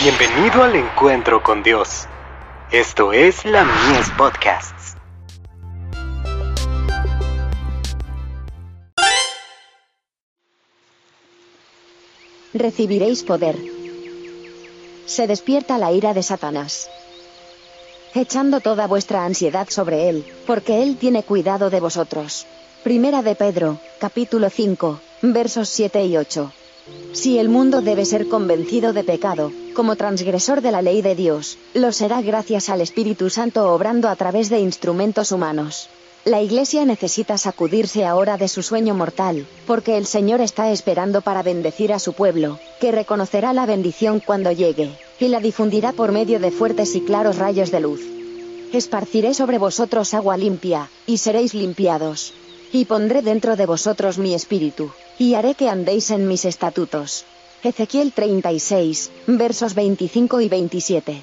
[0.00, 2.06] Bienvenido al encuentro con Dios.
[2.70, 4.94] Esto es la Mies Podcasts.
[12.54, 13.56] Recibiréis poder.
[15.06, 16.88] Se despierta la ira de Satanás.
[18.14, 22.46] Echando toda vuestra ansiedad sobre él, porque él tiene cuidado de vosotros.
[22.84, 26.52] Primera de Pedro, capítulo 5, versos 7 y 8.
[27.12, 31.58] Si el mundo debe ser convencido de pecado, como transgresor de la ley de Dios,
[31.74, 35.88] lo será gracias al Espíritu Santo obrando a través de instrumentos humanos.
[36.24, 41.42] La Iglesia necesita sacudirse ahora de su sueño mortal, porque el Señor está esperando para
[41.42, 46.38] bendecir a su pueblo, que reconocerá la bendición cuando llegue, y la difundirá por medio
[46.38, 48.00] de fuertes y claros rayos de luz.
[48.72, 52.34] Esparciré sobre vosotros agua limpia, y seréis limpiados.
[52.72, 57.24] Y pondré dentro de vosotros mi espíritu, y haré que andéis en mis estatutos.
[57.62, 61.22] Ezequiel 36, versos 25 y 27.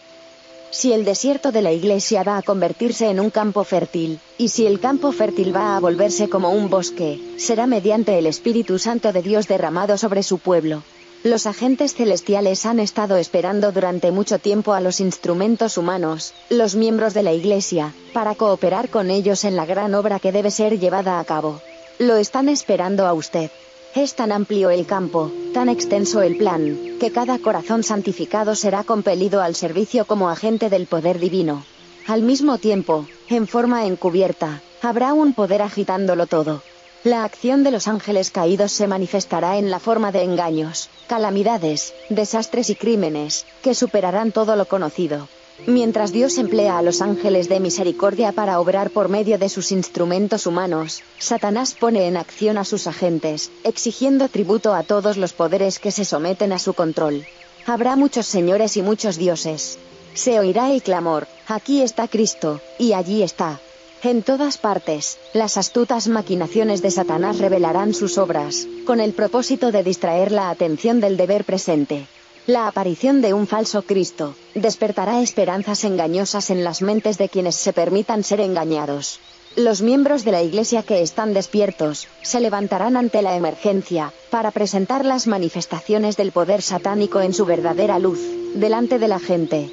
[0.72, 4.66] Si el desierto de la iglesia va a convertirse en un campo fértil, y si
[4.66, 9.22] el campo fértil va a volverse como un bosque, será mediante el Espíritu Santo de
[9.22, 10.84] Dios derramado sobre su pueblo.
[11.26, 17.16] Los agentes celestiales han estado esperando durante mucho tiempo a los instrumentos humanos, los miembros
[17.16, 21.20] de la iglesia, para cooperar con ellos en la gran obra que debe ser llevada
[21.20, 21.62] a cabo.
[21.98, 23.50] Lo están esperando a usted.
[23.96, 29.42] Es tan amplio el campo, tan extenso el plan, que cada corazón santificado será compelido
[29.42, 31.66] al servicio como agente del poder divino.
[32.06, 36.62] Al mismo tiempo, en forma encubierta, habrá un poder agitándolo todo.
[37.06, 42.72] La acción de los ángeles caídos se manifestará en la forma de engaños, calamidades, desastres
[42.72, 45.28] y crímenes, que superarán todo lo conocido.
[45.68, 50.48] Mientras Dios emplea a los ángeles de misericordia para obrar por medio de sus instrumentos
[50.48, 55.92] humanos, Satanás pone en acción a sus agentes, exigiendo tributo a todos los poderes que
[55.92, 57.24] se someten a su control.
[57.68, 59.78] Habrá muchos señores y muchos dioses.
[60.16, 63.60] Se oirá el clamor, aquí está Cristo, y allí está.
[64.06, 69.82] En todas partes, las astutas maquinaciones de Satanás revelarán sus obras, con el propósito de
[69.82, 72.06] distraer la atención del deber presente.
[72.46, 77.74] La aparición de un falso Cristo despertará esperanzas engañosas en las mentes de quienes se
[77.74, 79.20] permitan ser engañados.
[79.56, 85.04] Los miembros de la Iglesia que están despiertos se levantarán ante la emergencia para presentar
[85.04, 88.20] las manifestaciones del poder satánico en su verdadera luz,
[88.54, 89.68] delante de la gente.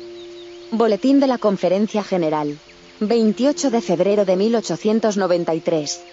[0.70, 2.56] Boletín de la Conferencia General.
[3.08, 6.04] 28 de febrero de 1893.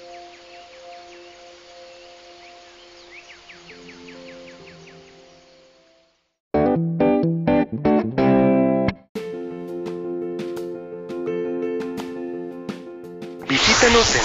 [13.48, 14.22] Visítanos en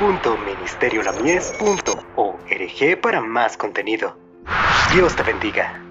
[0.00, 4.16] www.ministeriolamies.org para más contenido.
[4.92, 5.85] Dios te bendiga.